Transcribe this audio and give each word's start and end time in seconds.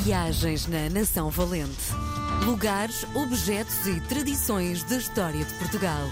Viagens 0.00 0.68
na 0.68 0.88
Nação 0.88 1.28
Valente. 1.28 2.17
Lugares, 2.44 3.04
objetos 3.14 3.86
e 3.86 4.00
tradições 4.08 4.82
da 4.84 4.96
história 4.96 5.44
de 5.44 5.52
Portugal. 5.54 6.08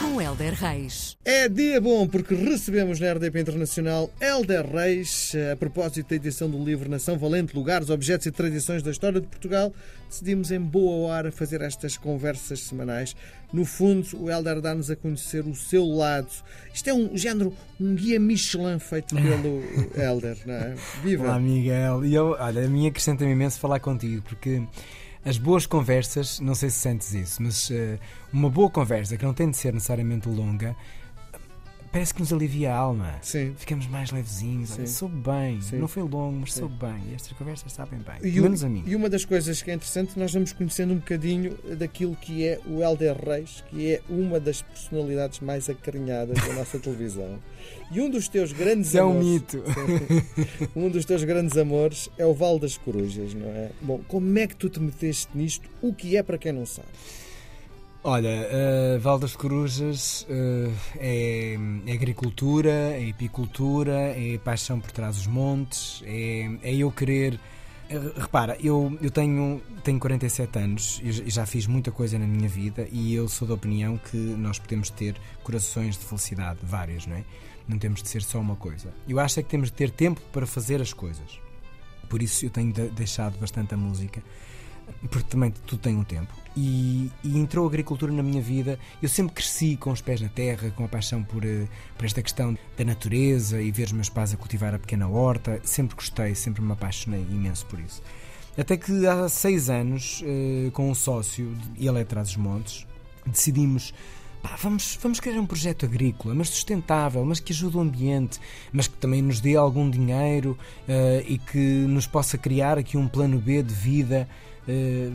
Com 0.00 0.20
Helder 0.20 0.54
Reis. 0.54 1.16
É 1.24 1.48
dia 1.48 1.80
bom 1.80 2.06
porque 2.06 2.34
recebemos 2.34 2.98
na 3.00 3.12
RDP 3.12 3.40
Internacional 3.40 4.10
Helder 4.20 4.66
Reis. 4.66 5.32
A 5.52 5.56
propósito 5.56 6.08
da 6.10 6.16
edição 6.16 6.48
do 6.48 6.62
livro 6.62 6.90
Nação 6.90 7.18
Valente, 7.18 7.54
Lugares, 7.54 7.90
Objetos 7.90 8.26
e 8.26 8.30
Tradições 8.30 8.82
da 8.82 8.90
História 8.90 9.20
de 9.20 9.26
Portugal, 9.26 9.72
decidimos 10.08 10.50
em 10.50 10.60
boa 10.60 11.08
hora 11.08 11.32
fazer 11.32 11.60
estas 11.60 11.96
conversas 11.96 12.60
semanais. 12.60 13.14
No 13.52 13.64
fundo, 13.64 14.06
o 14.20 14.30
Helder 14.30 14.60
dá-nos 14.60 14.90
a 14.90 14.96
conhecer 14.96 15.44
o 15.46 15.54
seu 15.54 15.84
lado. 15.86 16.28
Isto 16.72 16.90
é 16.90 16.94
um 16.94 17.16
género, 17.16 17.54
um 17.80 17.94
guia 17.94 18.18
Michelin 18.20 18.78
feito 18.78 19.14
pelo 19.14 19.62
Helder, 19.96 20.38
não 20.46 20.54
é? 20.54 20.74
Viva! 21.02 21.24
Olá, 21.24 21.38
Miguel. 21.38 22.04
E 22.04 22.14
eu, 22.14 22.36
olha, 22.38 22.64
a 22.64 22.68
mim 22.68 22.86
acrescenta-me 22.88 23.32
imenso 23.32 23.58
falar 23.60 23.78
contigo 23.80 24.22
porque 24.22 24.62
as 25.24 25.38
boas 25.38 25.66
conversas, 25.66 26.40
não 26.40 26.54
sei 26.54 26.70
se 26.70 26.80
sentes 26.80 27.14
isso, 27.14 27.42
mas 27.42 27.70
uh, 27.70 27.98
uma 28.32 28.50
boa 28.50 28.68
conversa 28.68 29.16
que 29.16 29.24
não 29.24 29.32
tem 29.32 29.50
de 29.50 29.56
ser 29.56 29.72
necessariamente 29.72 30.28
longa, 30.28 30.76
parece 31.92 32.14
que 32.14 32.20
nos 32.20 32.32
alivia 32.32 32.72
a 32.72 32.76
alma. 32.76 33.14
Sim. 33.22 33.52
Ficamos 33.56 33.86
mais 33.86 34.10
levezinhos. 34.10 34.72
Olha, 34.76 34.86
soube 34.86 35.16
bem. 35.16 35.60
Sim. 35.60 35.76
Não 35.76 35.86
foi 35.86 36.02
longo, 36.02 36.38
mas 36.40 36.54
soube 36.54 36.74
bem. 36.76 37.10
E 37.10 37.14
estas 37.14 37.32
conversas 37.36 37.72
sabem 37.72 38.00
bem. 38.00 38.16
E, 38.18 38.32
Pelo 38.32 38.38
o- 38.38 38.42
menos 38.44 38.64
a 38.64 38.68
mim. 38.68 38.82
e 38.86 38.96
uma 38.96 39.08
das 39.10 39.24
coisas 39.24 39.60
que 39.62 39.70
é 39.70 39.74
interessante, 39.74 40.18
nós 40.18 40.32
vamos 40.32 40.52
conhecendo 40.52 40.92
um 40.94 40.96
bocadinho 40.96 41.56
daquilo 41.78 42.16
que 42.16 42.46
é 42.46 42.58
o 42.66 42.82
Helder 42.82 43.16
Reis, 43.22 43.62
que 43.70 43.92
é 43.92 44.00
uma 44.08 44.40
das 44.40 44.62
personalidades 44.62 45.40
mais 45.40 45.68
acarinhadas 45.68 46.36
da 46.46 46.54
nossa 46.54 46.78
televisão. 46.80 47.38
E 47.90 48.00
um 48.00 48.08
dos 48.08 48.26
teus 48.26 48.52
grandes 48.52 48.88
Isso 48.88 48.98
é 48.98 49.04
um 49.04 49.10
amores, 49.10 49.26
mito. 49.28 49.62
um 50.74 50.88
dos 50.88 51.04
teus 51.04 51.22
grandes 51.24 51.56
amores 51.58 52.08
é 52.16 52.24
o 52.24 52.32
Val 52.32 52.58
das 52.58 52.76
Corujas, 52.78 53.34
não 53.34 53.48
é? 53.48 53.70
Bom, 53.82 54.00
como 54.08 54.38
é 54.38 54.46
que 54.46 54.56
tu 54.56 54.68
te 54.70 54.80
meteste 54.80 55.28
nisto? 55.34 55.68
O 55.82 55.92
que 55.92 56.16
é 56.16 56.22
para 56.22 56.38
quem 56.38 56.52
não 56.52 56.64
sabe? 56.64 56.88
Olha, 58.04 58.48
uh, 58.96 59.00
Val 59.00 59.16
das 59.18 59.36
Corujas 59.36 60.26
uh, 60.28 60.72
é, 60.96 61.56
é 61.86 61.92
agricultura, 61.92 62.70
é 62.70 63.08
epicultura, 63.08 63.92
é 64.16 64.38
paixão 64.38 64.80
por 64.80 64.90
trás 64.90 65.16
dos 65.16 65.26
montes, 65.28 66.02
é, 66.04 66.50
é 66.64 66.74
eu 66.74 66.90
querer. 66.90 67.38
eh, 67.88 68.00
Repara, 68.16 68.56
eu, 68.60 68.98
eu 69.00 69.08
tenho, 69.10 69.62
tenho 69.84 70.00
47 70.00 70.58
anos 70.58 71.00
e 71.04 71.30
já- 71.30 71.46
fiz 71.46 71.66
muita 71.68 71.92
coisa 71.92 72.18
na 72.18 72.26
minha 72.26 72.48
vida 72.48 72.88
e 72.90 73.14
eu 73.14 73.28
sou 73.28 73.46
da 73.46 73.54
opinião 73.54 73.96
que 73.98 74.16
nós 74.16 74.58
podemos 74.58 74.90
ter 74.90 75.14
corações 75.44 75.96
de 75.96 76.04
felicidade, 76.04 76.58
vários, 76.62 77.06
não 77.06 77.14
é? 77.16 77.24
Não 77.68 77.78
temos 77.78 78.02
de 78.02 78.08
ser 78.08 78.22
só 78.22 78.40
uma 78.40 78.56
coisa. 78.56 78.92
Eu 79.08 79.20
acho 79.20 79.38
é 79.38 79.42
que 79.44 79.48
temos 79.48 79.68
de 79.68 79.74
ter 79.74 79.90
tempo 79.90 80.20
para 80.32 80.44
fazer 80.44 80.82
as 80.82 80.92
coisas. 80.92 81.38
Por 82.08 82.20
isso 82.20 82.44
eu 82.46 82.50
tenho 82.50 82.72
de- 82.72 82.88
deixado 82.88 83.38
bastante 83.38 83.74
a 83.74 83.76
música 83.76 84.20
porque 85.08 85.28
também 85.30 85.52
tudo 85.66 85.80
tem 85.80 85.94
um 85.96 86.02
tempo. 86.04 86.34
E, 86.56 87.10
e 87.24 87.38
entrou 87.38 87.64
a 87.64 87.68
agricultura 87.68 88.12
na 88.12 88.22
minha 88.22 88.42
vida. 88.42 88.78
Eu 89.02 89.08
sempre 89.08 89.34
cresci 89.34 89.76
com 89.76 89.90
os 89.90 90.00
pés 90.02 90.20
na 90.20 90.28
terra, 90.28 90.70
com 90.70 90.84
a 90.84 90.88
paixão 90.88 91.22
por, 91.22 91.44
eh, 91.44 91.66
por 91.96 92.04
esta 92.04 92.20
questão 92.22 92.56
da 92.76 92.84
natureza 92.84 93.60
e 93.62 93.70
ver 93.70 93.84
os 93.84 93.92
meus 93.92 94.08
pais 94.10 94.34
a 94.34 94.36
cultivar 94.36 94.74
a 94.74 94.78
pequena 94.78 95.08
horta. 95.08 95.60
Sempre 95.64 95.96
gostei, 95.96 96.34
sempre 96.34 96.60
me 96.62 96.72
apaixonei 96.72 97.22
imenso 97.22 97.64
por 97.66 97.80
isso. 97.80 98.02
Até 98.56 98.76
que 98.76 99.06
há 99.06 99.28
seis 99.30 99.70
anos, 99.70 100.22
eh, 100.26 100.70
com 100.72 100.90
um 100.90 100.94
sócio, 100.94 101.56
ele 101.78 101.98
é 102.00 102.02
de 102.02 102.04
Trás-os-Montes, 102.04 102.86
decidimos. 103.26 103.94
"Pá, 104.42 104.56
vamos, 104.60 104.98
vamos 105.00 105.20
criar 105.20 105.40
um 105.40 105.46
projeto 105.46 105.86
agrícola, 105.86 106.34
mas 106.34 106.50
sustentável, 106.50 107.24
mas 107.24 107.40
que 107.40 107.52
ajude 107.52 107.76
o 107.78 107.80
ambiente, 107.80 108.38
mas 108.72 108.88
que 108.88 108.96
também 108.98 109.22
nos 109.22 109.40
dê 109.40 109.56
algum 109.56 109.88
dinheiro 109.88 110.58
eh, 110.86 111.24
e 111.26 111.38
que 111.38 111.58
nos 111.88 112.06
possa 112.06 112.36
criar 112.36 112.76
aqui 112.76 112.98
um 112.98 113.08
plano 113.08 113.38
B 113.38 113.62
de 113.62 113.72
vida. 113.72 114.28
eh, 114.68 115.10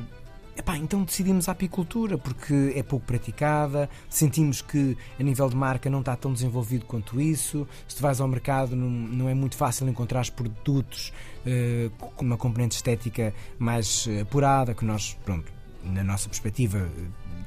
Epá, 0.58 0.76
então 0.76 1.04
decidimos 1.04 1.48
a 1.48 1.52
apicultura 1.52 2.18
porque 2.18 2.74
é 2.76 2.82
pouco 2.82 3.06
praticada, 3.06 3.88
sentimos 4.10 4.60
que 4.60 4.98
a 5.20 5.22
nível 5.22 5.48
de 5.48 5.56
marca 5.56 5.88
não 5.88 6.00
está 6.00 6.16
tão 6.16 6.34
desenvolvido 6.34 6.84
quanto 6.84 7.22
isso. 7.22 7.68
Se 7.88 7.96
tu 7.96 8.02
vais 8.02 8.20
ao 8.20 8.28
mercado, 8.28 8.76
não, 8.76 8.90
não 8.90 9.30
é 9.30 9.36
muito 9.36 9.56
fácil 9.56 9.88
encontrar 9.88 10.22
os 10.22 10.32
produtos 10.32 11.14
eh, 11.46 11.92
com 12.00 12.26
uma 12.26 12.38
componente 12.38 12.76
estética 12.76 13.36
mais 13.60 14.10
apurada, 14.20 14.74
que 14.74 14.84
nós, 14.84 15.16
pronto, 15.24 15.46
na 15.84 16.04
nossa 16.04 16.28
perspectiva, 16.28 16.80
eh, 16.80 17.02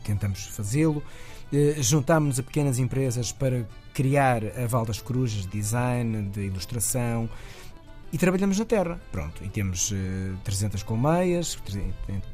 tentamos 0.04 0.46
fazê-lo. 0.46 1.02
Eh, 1.52 1.82
Juntámos-nos 1.82 2.38
a 2.38 2.44
pequenas 2.44 2.78
empresas 2.78 3.32
para 3.32 3.66
criar 3.92 4.42
a 4.56 4.68
Val 4.68 4.86
das 4.86 5.02
Corujas 5.02 5.42
de 5.46 5.48
design, 5.48 6.30
de 6.30 6.42
ilustração, 6.42 7.28
e 8.12 8.18
trabalhamos 8.18 8.58
na 8.58 8.64
terra. 8.64 9.00
Pronto, 9.12 9.44
e 9.44 9.48
temos 9.48 9.92
eh, 9.92 10.32
300 10.44 10.82
colmeias, 10.82 11.58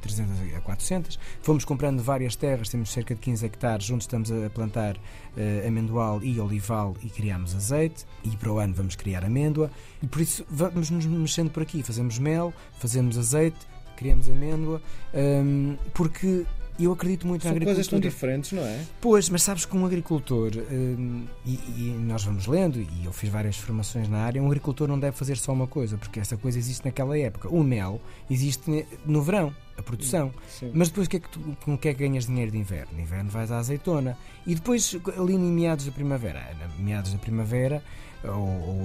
300 0.01 0.57
a 0.57 0.61
400. 0.61 1.19
Fomos 1.43 1.65
comprando 1.65 2.03
várias 2.03 2.35
terras, 2.35 2.69
temos 2.69 2.91
cerca 2.91 3.15
de 3.15 3.21
15 3.21 3.47
hectares, 3.47 3.91
onde 3.91 4.05
estamos 4.05 4.31
a 4.33 4.49
plantar 4.51 4.97
eh, 5.37 5.65
amendoal 5.67 6.23
e 6.23 6.41
olival 6.41 6.97
e 7.03 7.11
criamos 7.11 7.55
azeite. 7.55 8.07
E 8.25 8.31
para 8.31 8.53
o 8.53 8.59
ano 8.59 8.75
vamos 8.75 8.97
criar 8.97 9.25
amêndoa. 9.25 9.71
E 10.03 10.07
por 10.07 10.21
isso 10.21 10.45
vamos 10.49 10.91
nos 10.91 11.07
mexendo 11.07 11.51
por 11.51 11.63
aqui. 11.63 11.83
Fazemos 11.83 12.19
mel, 12.19 12.55
fazemos 12.79 13.19
azeite, 13.19 13.59
criamos 13.97 14.29
amêndoa, 14.29 14.81
hum, 15.15 15.77
porque 15.93 16.47
eu 16.85 16.93
acredito 16.93 17.27
muito 17.27 17.43
São 17.43 17.53
na 17.53 17.61
coisas 17.61 17.87
tão 17.87 17.99
agricultura. 17.99 18.11
diferentes, 18.11 18.53
não 18.53 18.63
é? 18.63 18.81
Pois, 19.01 19.29
mas 19.29 19.43
sabes 19.43 19.65
que 19.65 19.77
um 19.77 19.87
agricultor, 19.87 20.53
hum, 20.71 21.25
e, 21.45 21.55
e 21.55 21.97
nós 22.01 22.25
vamos 22.25 22.47
lendo, 22.47 22.81
e 22.81 23.05
eu 23.05 23.13
fiz 23.13 23.31
várias 23.31 23.57
formações 23.57 24.09
na 24.09 24.19
área, 24.19 24.43
um 24.43 24.47
agricultor 24.47 24.87
não 24.89 24.99
deve 24.99 25.17
fazer 25.17 25.37
só 25.37 25.53
uma 25.53 25.67
coisa, 25.67 25.97
porque 25.97 26.21
essa 26.21 26.37
coisa 26.37 26.59
existe 26.59 26.85
naquela 26.85 27.17
época. 27.19 27.49
O 27.49 27.63
mel 27.63 28.01
existe 28.31 28.87
no 29.05 29.23
verão, 29.23 29.55
a 29.77 29.83
produção. 29.83 30.33
Sim. 30.49 30.71
Mas 30.75 30.89
depois 30.89 31.07
o 31.07 31.11
que 31.11 31.17
é 31.17 31.21
que 31.21 31.29
tu, 31.29 31.41
com 31.65 31.75
o 31.75 31.79
que 31.79 31.89
é 31.89 31.95
que 31.95 32.01
ganhas 32.01 32.27
dinheiro 32.27 32.51
de 32.51 32.59
inverno? 32.59 32.93
No 32.95 33.01
inverno 33.01 33.31
vais 33.31 33.51
à 33.51 33.59
azeitona. 33.59 34.17
E 34.47 34.55
depois, 34.55 34.97
ali 35.19 35.35
em 35.35 35.39
meados 35.39 35.87
da 35.87 35.93
primavera, 35.93 36.43
meados 36.79 37.13
da 37.13 37.19
primavera, 37.19 37.83
ou, 38.25 38.33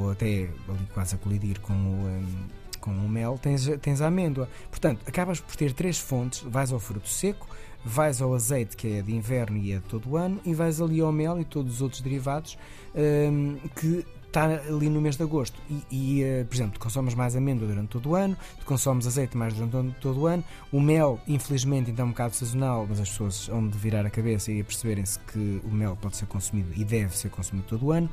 ou 0.04 0.12
até 0.12 0.50
ali 0.68 0.88
quase 0.94 1.16
a 1.16 1.18
colidir 1.18 1.60
com 1.60 1.74
o. 1.74 1.76
hum, 1.76 2.26
com 2.82 2.92
o 2.92 3.08
mel, 3.08 3.40
tens, 3.42 3.66
tens 3.82 4.02
a 4.02 4.08
amêndoa. 4.08 4.50
Portanto, 4.70 5.00
acabas 5.08 5.40
por 5.40 5.56
ter 5.56 5.72
três 5.74 5.98
fontes: 5.98 6.42
vais 6.42 6.72
ao 6.74 6.80
fruto 6.80 7.08
seco, 7.08 7.48
vais 7.86 8.22
ao 8.22 8.34
azeite, 8.34 8.76
que 8.76 8.98
é 8.98 9.02
de 9.02 9.16
inverno 9.16 9.58
e 9.58 9.72
é 9.72 9.76
de 9.78 9.84
todo 9.84 10.10
o 10.10 10.18
ano, 10.18 10.42
e 10.44 10.54
vais 10.54 10.82
ali 10.82 11.00
ao 11.00 11.12
mel 11.12 11.40
e 11.40 11.46
todos 11.46 11.76
os 11.76 11.82
outros 11.82 12.02
derivados 12.02 12.58
hum, 12.96 13.58
que 13.80 14.06
está 14.28 14.46
ali 14.46 14.90
no 14.90 15.02
mês 15.02 15.18
de 15.18 15.24
agosto. 15.24 15.62
E, 15.70 15.84
e, 15.92 16.24
eh, 16.24 16.46
por 16.46 16.56
exemplo, 16.56 16.80
consomes 16.80 17.14
mais 17.14 17.36
amêndoa 17.36 17.68
durante 17.68 17.90
todo 17.90 18.12
o 18.12 18.16
ano, 18.16 18.38
consomes 18.66 19.06
azeite 19.06 19.36
mais 19.36 19.54
durante 19.54 19.94
todo- 20.00 20.22
o 20.22 20.26
ano, 20.26 20.42
o 20.72 20.80
mel, 20.80 21.20
infelizmente, 21.28 21.90
ainda 21.90 22.02
é 22.02 22.06
um 22.06 22.10
bocado 22.12 22.34
sazonal, 22.34 22.86
mas 22.88 23.02
as 23.02 23.10
pessoas 23.10 23.50
hão 23.50 23.68
de 23.68 23.78
virar 23.78 24.06
a 24.06 24.10
cabeça 24.10 24.50
e 24.50 24.64
perceberem-se 24.64 25.20
que 25.20 25.60
o 25.66 25.70
mel 25.70 25.98
pode 26.00 26.16
ser 26.16 26.28
consumido 26.28 26.70
e 26.78 26.86
deve 26.86 27.18
ser 27.18 27.30
consumido 27.30 27.68
todo 27.68 27.88
o 27.88 27.92
ano. 27.92 28.10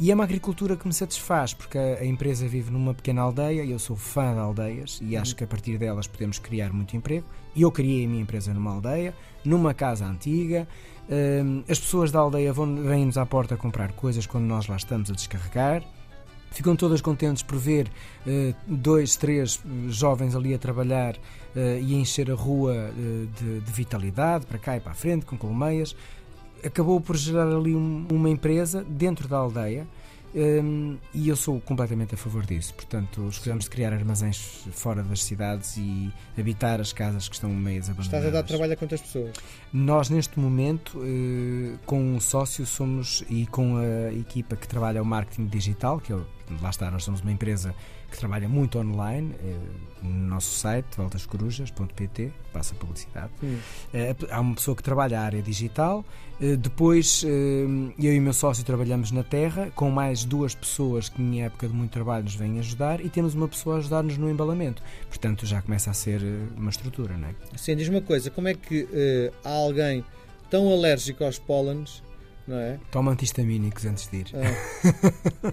E 0.00 0.12
é 0.12 0.14
uma 0.14 0.22
agricultura 0.22 0.76
que 0.76 0.86
me 0.86 0.94
satisfaz, 0.94 1.52
porque 1.52 1.76
a, 1.76 1.98
a 2.00 2.06
empresa 2.06 2.46
vive 2.46 2.70
numa 2.70 2.94
pequena 2.94 3.20
aldeia 3.20 3.64
eu 3.64 3.80
sou 3.80 3.96
fã 3.96 4.32
de 4.32 4.38
aldeias 4.38 5.00
e 5.02 5.16
acho 5.16 5.34
que 5.34 5.42
a 5.42 5.46
partir 5.46 5.76
delas 5.76 6.06
podemos 6.06 6.38
criar 6.38 6.72
muito 6.72 6.96
emprego. 6.96 7.26
E 7.52 7.62
eu 7.62 7.72
criei 7.72 8.04
a 8.04 8.08
minha 8.08 8.22
empresa 8.22 8.54
numa 8.54 8.72
aldeia, 8.72 9.12
numa 9.44 9.74
casa 9.74 10.06
antiga. 10.06 10.68
Hum, 11.10 11.64
as 11.68 11.80
pessoas 11.80 12.12
da 12.12 12.20
aldeia 12.20 12.52
vêm-nos 12.52 13.18
à 13.18 13.26
porta 13.26 13.56
comprar 13.56 13.90
coisas 13.90 14.24
quando 14.24 14.44
nós 14.44 14.68
lá 14.68 14.76
estamos 14.76 15.10
a 15.10 15.14
descarregar. 15.14 15.82
Ficam 16.52 16.76
todas 16.76 17.00
contentes 17.00 17.42
por 17.42 17.58
ver 17.58 17.90
eh, 18.24 18.54
dois, 18.66 19.16
três 19.16 19.60
eh, 19.64 19.90
jovens 19.90 20.34
ali 20.34 20.54
a 20.54 20.58
trabalhar 20.58 21.16
eh, 21.54 21.80
e 21.82 21.94
a 21.94 21.98
encher 21.98 22.30
a 22.30 22.34
rua 22.34 22.74
eh, 22.74 23.26
de, 23.38 23.60
de 23.60 23.72
vitalidade, 23.72 24.46
para 24.46 24.58
cá 24.58 24.76
e 24.76 24.80
para 24.80 24.92
a 24.92 24.94
frente, 24.94 25.26
com 25.26 25.36
colmeias 25.36 25.94
acabou 26.64 27.00
por 27.00 27.16
gerar 27.16 27.46
ali 27.48 27.74
um- 27.74 28.06
uma 28.10 28.28
empresa 28.30 28.84
dentro 28.88 29.26
da 29.28 29.36
aldeia 29.38 29.86
hum, 30.34 30.98
e 31.14 31.28
eu 31.28 31.36
sou 31.36 31.58
completamente 31.60 32.14
a 32.14 32.18
favor 32.18 32.44
disso. 32.44 32.74
Portanto, 32.74 33.26
escolhemos 33.30 33.64
de 33.64 33.70
criar 33.70 33.92
armazéns 33.94 34.36
fora 34.72 35.02
das 35.02 35.22
cidades 35.24 35.76
e 35.78 36.12
habitar 36.38 36.80
as 36.80 36.92
casas 36.92 37.28
que 37.28 37.34
estão 37.34 37.48
meias 37.50 37.86
abandonadas. 37.88 38.06
Estás 38.06 38.26
a 38.26 38.30
dar 38.30 38.42
trabalho 38.46 38.72
a 38.74 38.76
quantas 38.76 39.00
pessoas? 39.00 39.32
Nós, 39.72 40.10
neste 40.10 40.38
momento, 40.38 41.00
eh, 41.02 41.78
com 41.86 41.98
um 42.00 42.20
sócio, 42.20 42.66
somos 42.66 43.24
e 43.30 43.46
com 43.46 43.78
a 43.78 44.12
equipa 44.12 44.54
que 44.54 44.68
trabalha 44.68 45.02
o 45.02 45.04
marketing 45.04 45.46
digital, 45.46 45.98
que 45.98 46.12
é 46.12 46.16
o- 46.16 46.26
lá 46.60 46.70
está, 46.70 46.90
nós 46.90 47.04
somos 47.04 47.20
uma 47.22 47.32
empresa 47.32 47.74
que 48.10 48.18
trabalha 48.18 48.48
muito 48.48 48.78
online, 48.78 49.34
eh, 49.42 49.56
no 50.02 50.28
nosso 50.28 50.54
site, 50.58 50.86
voltascorujas.pt, 50.96 52.32
passa 52.58 52.74
publicidade. 52.74 53.30
Eh, 53.94 54.14
Há 54.30 54.40
uma 54.40 54.54
pessoa 54.54 54.76
que 54.76 54.82
trabalha 54.82 55.20
a 55.20 55.22
área 55.22 55.40
digital, 55.40 56.04
eh, 56.40 56.56
depois 56.56 57.22
eh, 57.24 57.28
eu 57.98 58.12
e 58.12 58.18
o 58.18 58.22
meu 58.22 58.32
sócio 58.32 58.64
trabalhamos 58.64 59.12
na 59.12 59.22
terra, 59.22 59.70
com 59.76 59.90
mais 59.90 60.24
duas 60.24 60.54
pessoas 60.54 61.08
que 61.08 61.22
em 61.22 61.42
época 61.44 61.68
de 61.68 61.74
muito 61.74 61.92
trabalho 61.92 62.24
nos 62.24 62.34
vêm 62.34 62.58
ajudar 62.58 63.00
e 63.00 63.08
temos 63.08 63.34
uma 63.34 63.46
pessoa 63.46 63.76
a 63.76 63.78
ajudar-nos 63.78 64.18
no 64.18 64.28
embalamento. 64.28 64.82
Portanto, 65.08 65.46
já 65.46 65.62
começa 65.62 65.90
a 65.90 65.94
ser 65.94 66.20
uma 66.56 66.70
estrutura, 66.70 67.16
não 67.16 67.28
é? 67.28 67.34
Sim, 67.56 67.76
diz 67.76 67.88
uma 67.88 68.02
coisa, 68.02 68.28
como 68.30 68.48
é 68.48 68.54
que 68.54 68.88
há 69.44 69.50
alguém 69.50 70.04
tão 70.50 70.68
alérgico 70.72 71.22
aos 71.24 71.38
pólenes, 71.38 72.02
não 72.46 72.56
é? 72.56 72.78
Toma 72.90 73.12
antihistamínicos 73.12 73.84
antes 73.86 74.08
de 74.08 74.16
ir. 74.18 74.26
Ah, 74.34 75.52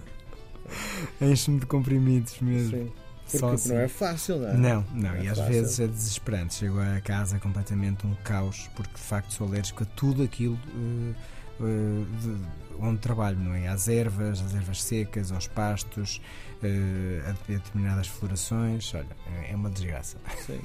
Enche-me 1.24 1.60
de 1.60 1.66
comprimidos 1.66 2.40
mesmo. 2.40 2.76
sim. 2.76 2.92
Porque 3.30 3.44
assim. 3.54 3.68
não 3.70 3.80
é 3.80 3.88
fácil, 3.88 4.38
não 4.38 4.48
é? 4.48 4.54
Não, 4.54 4.84
não, 4.94 5.14
é 5.14 5.24
e 5.24 5.28
às 5.28 5.38
fácil. 5.38 5.52
vezes 5.52 5.80
é 5.80 5.86
desesperante. 5.86 6.54
Chego 6.54 6.78
a 6.80 7.00
casa 7.00 7.38
completamente 7.38 8.06
um 8.06 8.14
caos, 8.24 8.68
porque 8.76 8.94
de 8.94 9.00
facto 9.00 9.32
sou 9.32 9.46
alérgico 9.48 9.82
a 9.82 9.86
tudo 9.86 10.22
aquilo 10.22 10.58
eh, 10.74 11.14
eh, 11.60 12.04
de- 12.22 12.76
onde 12.78 12.98
trabalho, 13.00 13.38
não 13.38 13.54
é? 13.54 13.68
Às 13.68 13.88
ervas, 13.88 14.40
às 14.40 14.54
ervas 14.54 14.82
secas, 14.82 15.32
aos 15.32 15.46
pastos, 15.48 16.20
eh, 16.62 17.22
a, 17.26 17.30
a 17.30 17.32
determinadas 17.56 18.06
florações. 18.06 18.92
Olha, 18.94 19.06
é- 19.42 19.52
é 19.52 19.56
uma 19.56 19.70
desgraça. 19.70 20.16
Sim. 20.46 20.60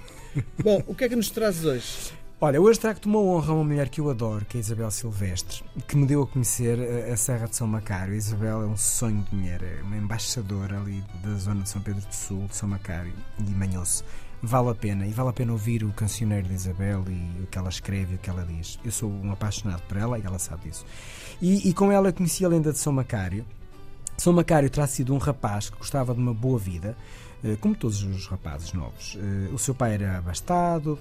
Bom, 0.64 0.84
o 0.88 0.94
que 0.96 1.06
é 1.06 1.10
que 1.10 1.16
nos 1.16 1.30
trazes 1.30 1.66
hoje? 1.66 2.14
Olha, 2.44 2.60
hoje 2.60 2.80
trago-te 2.80 3.08
uma 3.08 3.20
honra 3.20 3.52
a 3.52 3.56
uma 3.56 3.64
mulher 3.64 3.88
que 3.88 4.02
eu 4.02 4.10
adoro, 4.10 4.44
que 4.46 4.58
é 4.58 4.60
Isabel 4.60 4.90
Silvestre, 4.90 5.64
que 5.88 5.96
me 5.96 6.08
deu 6.08 6.24
a 6.24 6.28
conhecer 6.28 6.80
a, 7.14 7.16
Serra 7.16 7.46
de 7.48 7.56
São 7.56 7.68
Macário. 7.68 8.16
A 8.16 8.18
Isabel 8.18 8.64
é 8.64 8.66
um 8.66 8.76
sonho 8.76 9.24
de 9.30 9.36
mulher, 9.36 9.62
é 9.62 9.84
uma 9.84 9.96
embaixadora 9.96 10.80
ali 10.80 11.04
da 11.24 11.36
zona 11.36 11.62
de 11.62 11.70
São 11.70 11.84
Pedro 11.84 12.02
do 12.02 12.12
Sul, 12.12 12.48
de 12.48 12.56
São 12.56 12.68
Macário 12.68 13.14
e 13.38 13.44
Manhoso. 13.44 14.04
Vale 14.42 14.70
a 14.70 14.74
pena, 14.74 15.06
e 15.06 15.12
vale 15.12 15.30
a 15.30 15.34
pena 15.34 15.52
ouvir 15.52 15.84
o 15.84 15.94
cancioneiro 15.94 16.48
de 16.48 16.56
Isabel 16.56 17.06
e 17.10 17.44
o 17.44 17.46
que 17.46 17.60
ela 17.60 17.70
escreve 17.70 18.14
e 18.14 18.16
o 18.16 18.18
que 18.18 18.32
ela 18.32 18.44
diz. 18.44 18.80
Eu 18.84 18.92
sou 18.92 19.12
um 19.12 19.32
apaixonado 19.32 19.84
por 19.84 19.98
ela 19.98 20.18
e 20.18 20.24
ela 20.24 20.40
sabe 20.40 20.64
disso. 20.64 20.84
E, 21.40 21.70
e 21.70 21.74
com 21.76 21.92
ela 21.92 22.10
eu 22.10 22.14
conheci 22.14 22.44
a 22.44 22.48
lenda 22.48 22.72
de 22.72 22.80
São 22.80 22.92
Macário. 22.92 23.46
São 24.18 24.34
Macário 24.34 24.68
terá 24.68 24.88
sido 24.88 25.14
um 25.14 25.20
rapaz 25.20 25.70
que 25.70 25.78
gostava 25.78 26.12
de 26.16 26.20
uma 26.20 26.34
boa 26.34 26.58
vida, 26.58 26.98
eh, 27.44 27.56
como 27.62 27.76
todos 27.76 28.02
os 28.02 28.26
rapazes 28.26 28.74
novos. 28.74 29.16
Eh, 29.20 29.54
O 29.54 29.60
seu 29.60 29.76
pai 29.76 29.94
era 29.94 30.18
abastado 30.18 30.98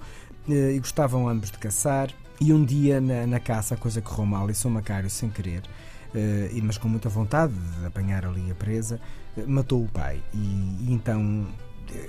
e 0.53 0.79
gostavam 0.79 1.29
ambos 1.29 1.51
de 1.51 1.59
caçar. 1.59 2.11
E 2.41 2.53
um 2.53 2.65
dia 2.65 3.01
na, 3.01 3.27
na 3.27 3.39
caça 3.41 3.75
a 3.75 3.77
coisa 3.77 4.01
correu 4.01 4.25
mal 4.25 4.49
e 4.51 4.55
São 4.55 4.71
Macário, 4.71 5.11
sem 5.11 5.29
querer, 5.29 5.63
eh, 6.15 6.51
e- 6.55 6.63
mas 6.63 6.79
com 6.79 6.89
muita 6.89 7.09
vontade 7.09 7.53
de 7.53 7.85
apanhar 7.87 8.25
ali 8.25 8.51
a 8.51 8.55
presa, 8.55 8.99
eh, 9.37 9.45
matou 9.47 9.85
o 9.85 9.89
pai. 9.89 10.23
E, 10.33 10.39
e 10.39 10.87
então 10.91 11.47
eh, 11.95 12.09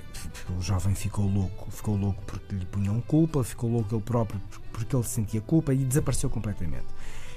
o 0.58 0.62
jovem 0.62 0.94
ficou 0.94 1.26
louco, 1.26 1.70
ficou 1.70 1.96
louco 1.96 2.22
porque 2.26 2.54
lhe 2.54 2.64
punham 2.64 2.98
culpa, 3.02 3.44
ficou 3.44 3.70
louco 3.70 3.94
ele 3.94 4.02
próprio 4.02 4.40
porque 4.72 4.96
ele 4.96 5.04
sentia 5.04 5.40
culpa 5.42 5.74
e 5.74 5.84
desapareceu 5.84 6.30
completamente. 6.30 6.86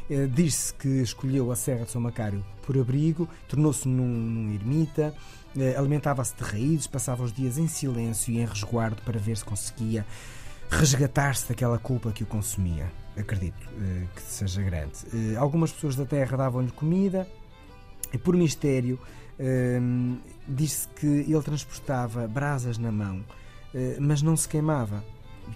Eh, 0.09 0.27
Diz-se 0.27 0.73
que 0.73 0.87
escolheu 1.01 1.51
a 1.51 1.55
Serra 1.57 1.83
de 1.83 1.91
São 1.91 1.99
Macário 1.99 2.45
por 2.65 2.77
abrigo, 2.77 3.27
tornou-se 3.49 3.85
num, 3.89 4.07
num 4.07 4.53
ermita, 4.53 5.13
eh, 5.57 5.75
alimentava-se 5.77 6.33
de 6.33 6.43
raízes, 6.43 6.87
passava 6.87 7.23
os 7.23 7.33
dias 7.33 7.57
em 7.57 7.67
silêncio 7.67 8.33
e 8.33 8.37
em 8.39 8.45
resguardo 8.45 9.01
para 9.01 9.19
ver 9.19 9.35
se 9.35 9.43
conseguia 9.43 10.05
resgatar-se 10.69 11.47
daquela 11.49 11.77
culpa 11.77 12.11
que 12.11 12.23
o 12.23 12.25
consumia. 12.25 12.91
Acredito 13.17 13.67
eh, 13.79 14.03
que 14.13 14.21
seja 14.21 14.61
grande. 14.61 14.93
Eh, 15.13 15.35
algumas 15.37 15.71
pessoas 15.71 15.95
da 15.95 16.05
terra 16.05 16.35
davam-lhe 16.35 16.71
comida 16.71 17.27
e, 18.11 18.17
por 18.17 18.35
mistério, 18.35 18.99
eh, 19.39 19.79
diz-se 20.47 20.87
que 20.89 21.07
ele 21.07 21.41
transportava 21.41 22.27
brasas 22.27 22.77
na 22.77 22.91
mão, 22.91 23.23
eh, 23.73 23.97
mas 23.99 24.21
não 24.21 24.35
se 24.35 24.47
queimava. 24.47 25.03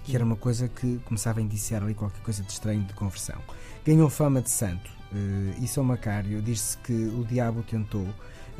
Que 0.04 0.16
era 0.16 0.24
uma 0.24 0.36
coisa 0.36 0.68
que 0.68 1.00
começava 1.06 1.40
a 1.40 1.42
indiciar 1.42 1.82
ali 1.84 1.96
qualquer 1.96 2.22
coisa 2.22 2.44
de 2.44 2.52
estranho 2.52 2.84
de 2.84 2.94
conversão. 2.94 3.42
Ganhou 3.84 4.08
fama 4.08 4.40
de 4.40 4.52
santo 4.52 4.90
e 5.60 5.68
São 5.68 5.84
Macário 5.84 6.40
diz-se 6.44 6.78
que 6.78 6.94
o 6.94 7.26
diabo 7.26 7.64
tentou 7.64 8.08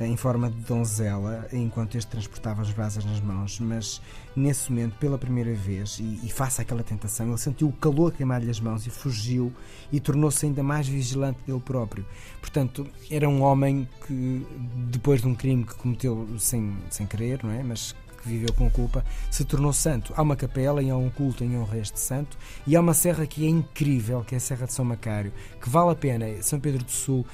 em 0.06 0.16
forma 0.16 0.50
de 0.50 0.58
donzela 0.60 1.48
enquanto 1.52 1.98
este 1.98 2.10
transportava 2.10 2.62
as 2.62 2.72
brasas 2.72 3.04
nas 3.06 3.20
mãos, 3.20 3.60
mas 3.60 4.02
nesse 4.36 4.72
momento, 4.72 4.96
pela 4.98 5.18
primeira 5.18 5.54
vez, 5.54 6.00
e, 6.00 6.20
e 6.24 6.30
face 6.30 6.62
àquela 6.62 6.84
tentação, 6.84 7.28
ele 7.28 7.38
sentiu 7.38 7.68
o 7.68 7.74
calor 7.74 8.12
queimar-lhe 8.12 8.50
as 8.50 8.60
mãos 8.60 8.86
e 8.86 8.90
fugiu 8.90 9.52
e 9.92 10.00
tornou-se 10.00 10.46
ainda 10.46 10.64
mais 10.64 10.88
vigilante 10.88 11.40
dele 11.46 11.60
próprio. 11.60 12.06
Portanto, 12.40 12.88
era 13.10 13.28
um 13.28 13.42
homem 13.42 13.88
que, 14.06 14.46
depois 14.90 15.22
de 15.22 15.28
um 15.28 15.36
crime 15.36 15.64
que 15.64 15.76
cometeu 15.76 16.28
sem, 16.38 16.78
sem 16.90 17.06
querer, 17.06 17.44
não 17.44 17.52
é? 17.52 17.64
Mas 17.64 17.96
que 18.22 18.28
viveu 18.28 18.54
com 18.54 18.70
culpa, 18.70 19.04
se 19.32 19.46
tornou 19.46 19.72
santo. 19.74 20.14
Há 20.16 20.22
uma 20.22 20.36
capela 20.36 20.84
e 20.84 20.90
há 20.90 20.96
um 20.96 21.10
culto 21.10 21.44
em 21.44 21.58
honra 21.58 21.76
a 21.76 21.80
este 21.80 22.00
santo, 22.00 22.38
e 22.68 22.76
há 22.76 22.82
uma 22.82 22.94
serra 22.94 23.26
que 23.26 23.46
é 23.46 23.50
incrível, 23.50 24.24
que 24.24 24.36
é 24.36 24.38
a 24.38 24.42
Serra 24.42 24.66
de 24.66 24.74
São 24.74 24.86
Macário, 24.86 25.32
que 25.62 25.70
vale 25.70 25.92
a 25.92 25.96
pena, 25.96 26.26
São 26.42 26.60
Pedro 26.60 26.84
do 26.84 26.92
Sul, 26.92 27.26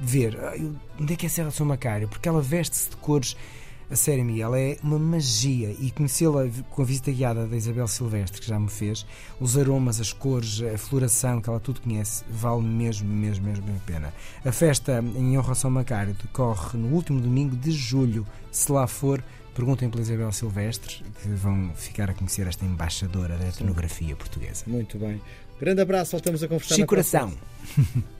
ver. 0.00 0.38
Ah, 0.40 0.54
Onde 1.00 1.14
é 1.14 1.16
que 1.16 1.26
é 1.26 1.28
a 1.28 1.30
Serra 1.30 1.48
de 1.48 1.54
São 1.54 1.66
Macário? 1.66 2.08
Porque 2.08 2.28
ela 2.28 2.42
veste-se 2.42 2.90
de 2.90 2.96
cores 2.96 3.36
a 3.90 3.96
sério, 3.96 4.40
ela 4.40 4.56
é 4.56 4.78
uma 4.84 5.00
magia 5.00 5.74
e 5.80 5.90
conhecê-la 5.90 6.46
com 6.70 6.80
a 6.80 6.84
visita 6.84 7.10
guiada 7.10 7.44
da 7.44 7.56
Isabel 7.56 7.88
Silvestre, 7.88 8.40
que 8.40 8.46
já 8.46 8.56
me 8.56 8.70
fez, 8.70 9.04
os 9.40 9.58
aromas, 9.58 10.00
as 10.00 10.12
cores, 10.12 10.62
a 10.62 10.78
floração, 10.78 11.40
que 11.40 11.50
ela 11.50 11.58
tudo 11.58 11.80
conhece, 11.80 12.22
vale 12.30 12.62
mesmo, 12.62 13.08
mesmo, 13.08 13.46
mesmo 13.46 13.64
a 13.68 13.80
pena. 13.84 14.14
A 14.44 14.52
festa 14.52 15.02
em 15.16 15.36
honra 15.36 15.56
São 15.56 15.72
Macário 15.72 16.14
decorre 16.14 16.78
no 16.78 16.94
último 16.94 17.20
domingo 17.20 17.56
de 17.56 17.72
julho. 17.72 18.24
Se 18.52 18.70
lá 18.70 18.86
for, 18.86 19.24
perguntem 19.56 19.90
pela 19.90 20.02
Isabel 20.02 20.30
Silvestre, 20.30 21.02
que 21.20 21.28
vão 21.28 21.72
ficar 21.74 22.08
a 22.08 22.14
conhecer 22.14 22.46
esta 22.46 22.64
embaixadora 22.64 23.36
da 23.36 23.48
etnografia 23.48 24.14
portuguesa. 24.14 24.62
Muito 24.68 24.98
bem. 24.98 25.20
Grande 25.58 25.82
abraço, 25.82 26.12
voltamos 26.12 26.44
a 26.44 26.46
conversar. 26.46 26.68
Próxima 26.68 26.86
Coração! 26.86 27.32